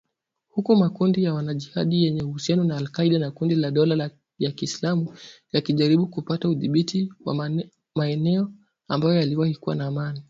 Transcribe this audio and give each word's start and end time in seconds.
Huku 0.49 0.75
makundi 0.75 1.23
ya 1.23 1.33
wanajihadi 1.33 2.03
yenye 2.03 2.21
uhusiano 2.23 2.63
na 2.63 2.77
al-Qaeda 2.77 3.19
na 3.19 3.31
kundi 3.31 3.55
la 3.55 3.71
dola 3.71 4.11
ya 4.39 4.51
Kiislamu 4.51 5.13
yakijaribu 5.51 6.07
kupata 6.07 6.49
udhibiti 6.49 7.13
wa 7.25 7.51
maeneo 7.95 8.51
ambayo 8.87 9.15
yaliwahi 9.15 9.55
kuwa 9.55 9.75
na 9.75 9.85
amani 9.87 10.19